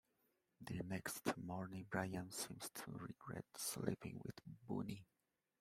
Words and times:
The 0.59 0.81
next 0.87 1.37
morning, 1.37 1.85
Brian 1.87 2.31
seems 2.31 2.71
to 2.73 2.91
regret 2.91 3.45
sleeping 3.55 4.19
with 4.25 4.41
Bonnie. 4.67 5.05